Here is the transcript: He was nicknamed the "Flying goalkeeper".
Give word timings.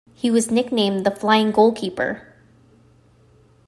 He 0.15 0.31
was 0.31 0.49
nicknamed 0.49 1.05
the 1.05 1.11
"Flying 1.11 1.51
goalkeeper". 1.51 2.33